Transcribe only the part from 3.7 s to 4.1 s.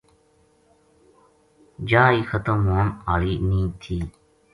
تھی۔